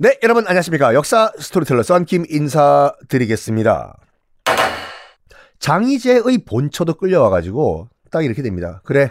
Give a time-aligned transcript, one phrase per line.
[0.00, 0.94] 네, 여러분 안녕하십니까.
[0.94, 3.98] 역사 스토리텔러 썬킴 인사드리겠습니다.
[5.58, 8.80] 장희재의 본처도 끌려와가지고 딱 이렇게 됩니다.
[8.84, 9.10] 그래.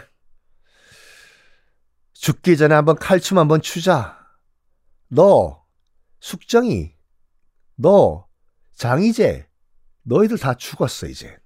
[2.14, 4.18] 죽기 전에 한번 칼춤 한번 추자.
[5.08, 5.62] 너,
[6.20, 6.94] 숙정이,
[7.76, 8.26] 너,
[8.74, 9.46] 장희재,
[10.04, 11.36] 너희들 다 죽었어, 이제.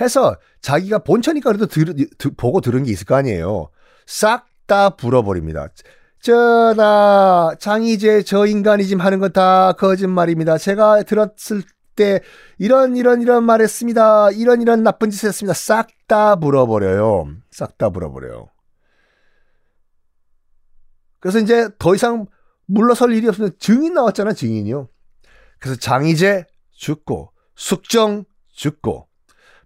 [0.00, 1.84] 해서 자기가 본처니까 그래도 들,
[2.38, 3.68] 보고 들은 게 있을 거 아니에요.
[4.06, 5.68] 싹 다 불어버립니다.
[6.24, 10.56] 전하 장이제 저 인간이 지금 하는 건 다 거짓말입니다.
[10.56, 11.62] 제가 들었을
[11.96, 12.20] 때
[12.56, 14.30] 이런 이런 이런 말 했습니다.
[14.30, 15.52] 이런 이런 나쁜 짓 했습니다.
[15.52, 17.28] 싹다 불어버려요.
[17.50, 18.48] 싹다 불어버려요.
[21.20, 22.24] 그래서 이제 더 이상
[22.64, 24.88] 물러설 일이 없으면 증인 나왔잖아 증인이요.
[25.58, 29.08] 그래서 장이제 죽고 숙정 죽고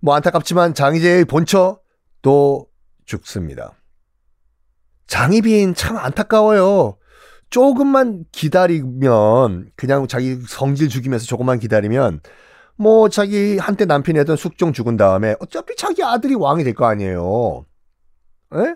[0.00, 1.78] 뭐 안타깝지만 장이제의 본처
[2.20, 2.67] 또
[3.05, 3.78] 죽습니다.
[5.09, 6.97] 장희빈 참 안타까워요.
[7.51, 12.20] 조금만 기다리면 그냥 자기 성질 죽이면서 조금만 기다리면
[12.77, 17.65] 뭐 자기 한때 남편이 했던 숙종 죽은 다음에 어차피 자기 아들이 왕이 될 거 아니에요.
[18.55, 18.75] 에?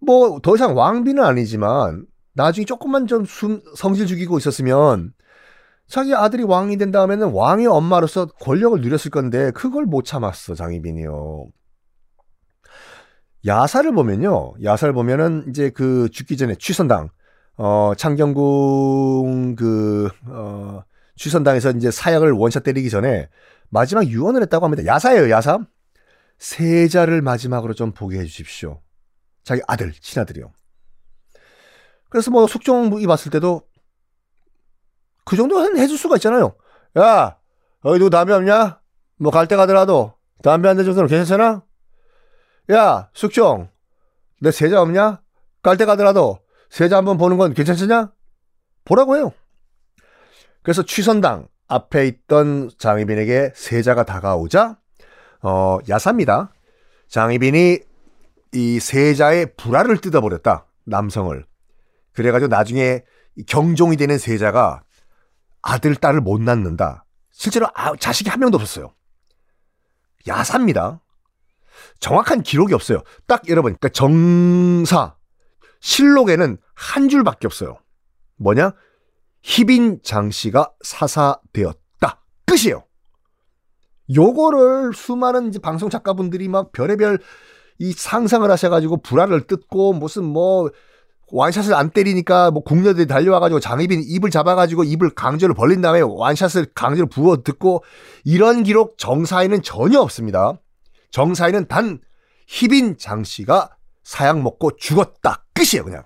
[0.00, 5.12] 뭐 더 이상 왕비는 아니지만 나중에 조금만 좀 숨, 성질 죽이고 있었으면
[5.88, 11.46] 자기 아들이 왕이 된 다음에는 왕의 엄마로서 권력을 누렸을 건데 그걸 못 참았어 장희빈이요.
[13.46, 14.54] 야사를 보면요.
[14.62, 17.10] 야사를 보면은 이제 그 죽기 전에 취선당
[17.56, 20.82] 어 창경궁 그 어
[21.16, 23.28] 취선당에서 이제 사약을 원샷 때리기 전에
[23.70, 24.84] 마지막 유언을 했다고 합니다.
[24.86, 25.58] 야사예요, 야사.
[26.38, 28.80] 세자를 마지막으로 좀 보게 해 주십시오.
[29.42, 30.52] 자기 아들, 친아들이요.
[32.08, 33.62] 그래서 뭐 숙종이 봤을 때도
[35.24, 36.54] 그 정도는 해줄 수가 있잖아요.
[36.98, 37.36] 야,
[37.82, 38.80] 어디 누구 담배 없냐?
[39.18, 41.62] 뭐 갈 때 가더라도 담배 한 대 정도는 괜찮잖아?
[42.70, 43.70] 야, 숙종,
[44.40, 45.22] 내 세자 없냐?
[45.62, 46.38] 깔때 가더라도
[46.70, 48.12] 세자 한번 보는 건 괜찮으냐?
[48.84, 49.32] 보라고 해요.
[50.62, 54.78] 그래서 취선당 앞에 있던 장희빈에게 세자가 다가오자,
[55.42, 56.52] 어, 야사입니다.
[57.08, 57.78] 장희빈이
[58.52, 60.66] 이 세자의 불화를 뜯어버렸다.
[60.84, 61.44] 남성을.
[62.12, 63.02] 그래가지고 나중에
[63.46, 64.82] 경종이 되는 세자가
[65.62, 67.04] 아들, 딸을 못 낳는다.
[67.30, 68.92] 실제로 아, 자식이 한 명도 없었어요.
[70.26, 71.00] 야사입니다.
[72.00, 73.02] 정확한 기록이 없어요.
[73.26, 75.14] 딱 그러니까 정사
[75.80, 77.78] 실록에는 한 줄밖에 없어요.
[78.36, 78.72] 뭐냐?
[79.42, 82.22] 희빈 장 씨가 사사되었다.
[82.46, 82.84] 끝이에요.
[84.14, 87.18] 요거를 수많은 이제 방송 작가분들이 막 별의별
[87.78, 90.70] 이 상상을 하셔가지고 불화를 뜯고 무슨 뭐
[91.30, 97.06] 완샷을 안 때리니까 뭐 궁녀들이 달려와가지고 장희빈 입을 잡아가지고 입을 강제로 벌린 다음에 완샷을 강제로
[97.06, 97.84] 부어 듣고
[98.24, 100.58] 이런 기록 정사에는 전혀 없습니다.
[101.10, 102.00] 정사에는 단
[102.46, 105.44] 희빈 장 씨가 사약 먹고 죽었다.
[105.54, 106.04] 끝이에요, 그냥.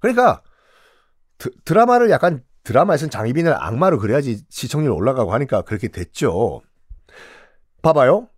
[0.00, 0.42] 그러니까
[1.38, 6.62] 드, 드라마를 약간 드라마에서는 장희빈을 악마로 그래야지 시청률 올라가고 하니까 그렇게 됐죠.
[7.82, 8.28] 봐봐요.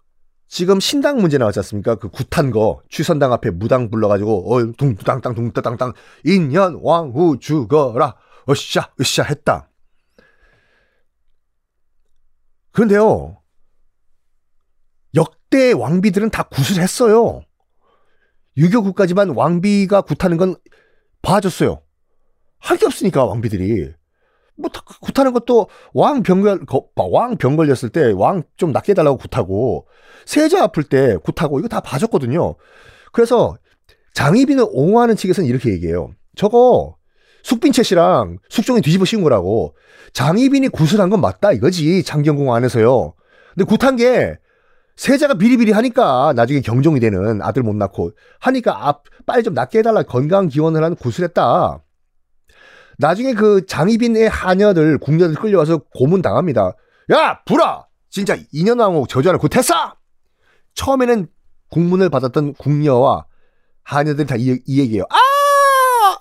[0.46, 1.94] 지금 신당 문제 나왔지 않습니까?
[1.96, 5.92] 그 굿한 거 취선당 앞에 무당 불러가지고 어 둥땅땅 둥땅땅
[6.24, 8.16] 인년 왕후 죽어라
[8.48, 9.68] 으쌰 으쌰 했다.
[12.72, 13.37] 그런데요
[15.50, 17.40] 역대 왕비들은 다 굿을 했어요.
[18.58, 20.56] 유교국까지만 왕비가 굿하는 건
[21.22, 21.80] 봐줬어요.
[22.58, 23.92] 할 게 없으니까 왕비들이.
[24.56, 26.66] 뭐 굿하는 것도 왕 병걸
[26.96, 29.86] 왕병 걸렸을 때 왕 좀 낫게 해달라고 굿하고
[30.26, 32.56] 세자 아플 때 굿하고 이거 다 봐줬거든요.
[33.12, 33.56] 그래서
[34.14, 36.10] 장희빈을 옹호하는 측에서는 이렇게 얘기해요.
[36.36, 36.96] 저거
[37.44, 39.74] 숙빈채 씨랑 숙종이 뒤집어 씌운 거라고.
[40.12, 43.14] 장희빈이 굿을 한 건 맞다 이거지 장경궁 안에서요.
[43.54, 44.36] 근데 굿한 게
[44.98, 48.10] 세자가 비리비리 하니까 나중에 경종이 되는 아들 못 낳고
[48.40, 51.80] 하니까 아, 빨리 좀 낫게 해달라 건강 기원을 하는 구슬했다.
[52.98, 56.74] 나중에 그 장희빈의 하녀들 궁녀들 끌려와서 고문 당합니다.
[57.12, 59.94] 야 불아 진짜 인현왕후 저주하는 굿했어.
[60.74, 61.28] 처음에는
[61.70, 63.24] 국문을 받았던 궁녀와
[63.84, 65.04] 하녀들이 다 이 얘기예요.
[65.10, 66.18] 아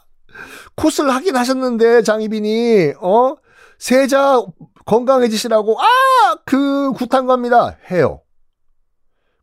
[0.75, 3.35] 코스를 하긴 하셨는데 장희빈이 어
[3.79, 4.43] 세자
[4.85, 8.21] 건강해지시라고 아그 굿한 겁니다 해요.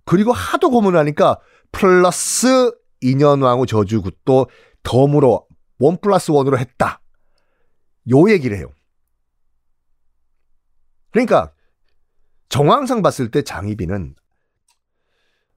[0.05, 1.39] 그리고 하도 고문하니까
[1.73, 4.49] 플러스 인현왕후 저주굿도
[4.83, 5.47] 덤으로
[5.79, 7.01] 원 플러스 원으로 했다.
[8.11, 8.71] 요 얘기를 해요.
[11.11, 11.53] 그러니까
[12.49, 14.15] 정황상 봤을 때 장희빈은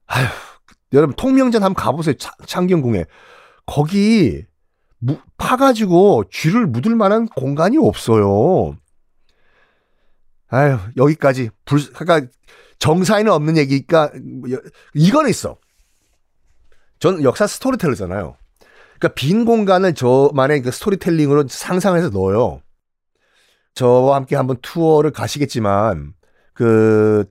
[0.06, 0.26] 아휴
[0.92, 2.14] 여러분 통명전 한번 가보세요
[2.46, 3.04] 창경궁에
[3.66, 4.44] 거기
[4.98, 8.76] 무, 파가지고 쥐를 묻을 만한 공간이 없어요.
[10.48, 12.30] 아휴 여기까지 불 그러니까
[12.78, 14.10] 정사에는 없는 얘기니까
[14.94, 15.56] 이거는 있어.
[16.98, 18.36] 전 역사 스토리텔러잖아요.
[18.98, 22.62] 그러니까 빈 공간을 저만의 그 스토리텔링으로 상상해서 넣어요.
[23.74, 26.14] 저와 함께 한번 투어를 가시겠지만
[26.52, 27.24] 그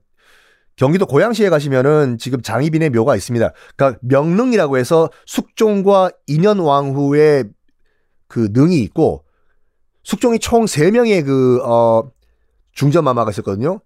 [0.77, 3.51] 경기도 고양시에 가시면은 지금 장희빈의 묘가 있습니다.
[3.75, 7.45] 그러니까 명릉이라고 해서 숙종과 인현왕후의
[8.27, 9.25] 그 능이 있고
[10.03, 12.09] 숙종이 총 3명의 그, 어,
[12.77, 13.81] 중전마마가 있었거든요.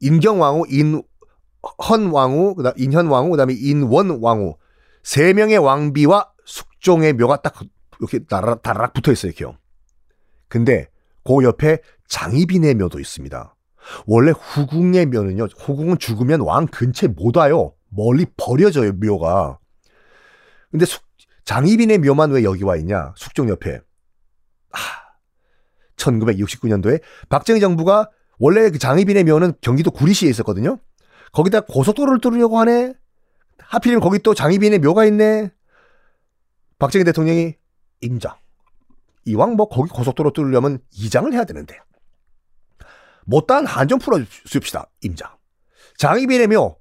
[0.00, 4.56] 인경왕후, 인헌왕후, 그다음 인현왕후, 그다음에 인원왕후.
[5.02, 7.54] 3명의 왕비와 숙종의 묘가 딱
[8.00, 9.58] 이렇게 다락, 다락 붙어 있어요, 이렇게요.
[10.48, 10.88] 근데
[11.22, 11.78] 그 옆에
[12.08, 13.54] 장희빈의 묘도 있습니다.
[14.06, 17.74] 원래 후궁의 묘는요, 후궁은 죽으면 왕 근처에 못 와요.
[17.90, 19.58] 멀리 버려져요, 묘가.
[20.70, 21.02] 근데 숙,
[21.44, 23.12] 장희빈의 묘만 왜 여기 와 있냐?
[23.16, 23.80] 숙종 옆에.
[26.06, 30.78] 하, 1969년도에 박정희 정부가 원래 그 장희빈의 묘는 경기도 구리시에 있었거든요.
[31.32, 32.94] 거기다 고속도로를 뚫으려고 하네.
[33.58, 35.50] 하필이면 거기 또 장희빈의 묘가 있네.
[36.78, 37.54] 박정희 대통령이
[38.00, 38.34] 임장.
[39.26, 41.78] 이왕 뭐 거기 고속도로 뚫으려면 이장을 해야 되는데.
[43.24, 44.90] 못다한 한 좀 풀어줍시다.
[45.02, 45.30] 임장.
[45.96, 46.76] 장희빈의 묘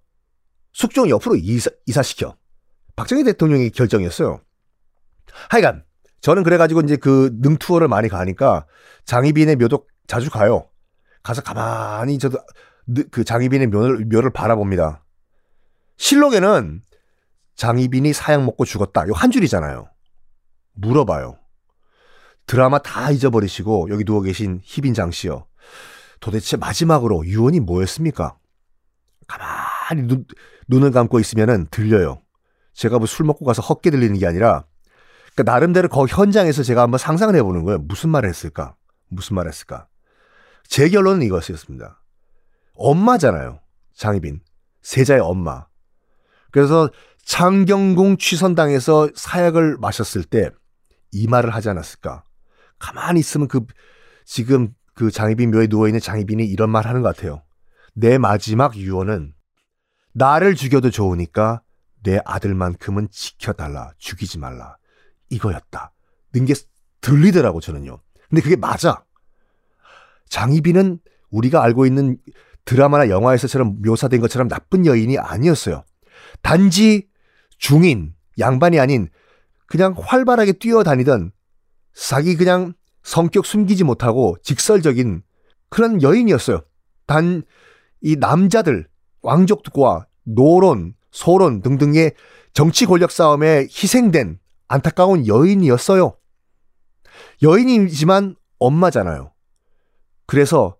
[0.74, 2.36] 숙종 옆으로 이사, 이사시켜.
[2.96, 4.42] 박정희 대통령의 결정이었어요.
[5.50, 5.86] 하여간
[6.24, 8.66] 저는 그래가지고 이제 그 능투어를 많이 가니까
[9.04, 10.70] 장희빈의 묘도 자주 가요.
[11.22, 12.40] 가서 가만히 저도
[13.12, 15.04] 그 장희빈의 묘를, 묘를 바라봅니다.
[15.98, 16.82] 실록에는
[17.56, 19.06] 장희빈이 사약 먹고 죽었다.
[19.10, 19.90] 요 한 줄이잖아요.
[20.76, 21.38] 물어봐요.
[22.48, 25.46] 드라마 다 잊어버리시고 여기 누워 계신 희빈장 씨요.
[26.22, 28.38] 도대체 마지막으로 유언이 뭐였습니까?
[29.28, 30.26] 가만히 눈,
[30.70, 32.22] 눈을 감고 있으면은 들려요.
[32.74, 34.66] 제가 뭐 술 먹고 가서 헛게 들리는 게 아니라
[35.36, 37.80] 그러니까 나름대로 거 현장에서 제가 한번 상상을 해보는 거예요.
[37.80, 38.76] 무슨 말을 했을까?
[39.10, 39.88] 무슨 말을 했을까?
[40.68, 42.02] 제 결론은 이것이었습니다.
[42.76, 43.60] 엄마잖아요.
[43.96, 44.42] 장희빈.
[44.82, 45.68] 세자의 엄마.
[46.52, 46.90] 그래서
[47.26, 50.50] 창경궁 취선당에서 사약을 마셨을 때
[51.14, 52.24] 이 말을 하지 않았을까?
[52.80, 53.66] 가만히 있으면 그
[54.26, 57.44] 지금 그 장희빈 묘에 누워 있는 장희빈이 이런 말 하는 것 같아요.
[57.94, 59.34] 내 마지막 유언은
[60.14, 61.62] 나를 죽여도 좋으니까
[62.04, 63.92] 내 아들만큼은 지켜달라.
[63.98, 64.76] 죽이지 말라.
[65.34, 65.92] 이거였다.
[66.34, 66.54] 는게
[67.02, 68.00] 들리더라고 저는요.
[68.30, 69.04] 근데 그게 맞아.
[70.30, 71.00] 장희빈은
[71.30, 72.18] 우리가 알고 있는
[72.66, 75.84] 드라마나 영화에서처럼 묘사된 것처럼 나쁜 여인이 아니었어요.
[76.42, 77.08] 단지
[77.58, 79.10] 중인, 양반이 아닌
[79.68, 81.32] 그냥 활발하게 뛰어다니던
[81.94, 82.74] 자기 그냥
[83.04, 85.24] 성격 숨기지 못하고 직설적인
[85.70, 86.62] 그런 여인이었어요.
[87.06, 87.44] 단
[88.04, 88.86] 이 남자들,
[89.22, 92.14] 왕족과 노론, 소론 등등의
[92.52, 94.40] 정치 권력 싸움에 희생된
[94.74, 96.18] 안타까운 여인이었어요.
[97.44, 99.32] 여인이지만 엄마잖아요.
[100.26, 100.78] 그래서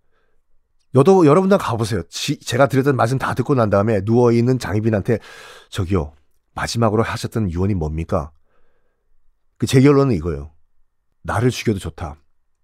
[0.96, 2.02] 여도 여러분들 가보세요.
[2.10, 5.20] 지, 제가 드렸던 말씀 다 듣고 난 다음에 누워 있는 장희빈한테
[5.70, 6.14] 저기요
[6.56, 8.32] 마지막으로 하셨던 유언이 뭡니까?
[9.58, 10.52] 그 제 결론은 이거예요.
[11.22, 12.18] 나를 죽여도 좋다.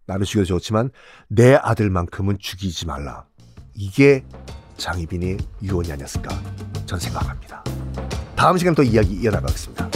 [0.07, 0.89] 나를 죽여도 좋지만
[1.27, 3.25] 내 아들만큼은 죽이지 말라.
[3.75, 4.25] 이게
[4.77, 6.29] 장희빈의 유언이 아니었을까
[6.86, 7.63] 전 생각합니다.
[8.36, 9.88] 다음 시간 또 이야기 이어나가겠습니다.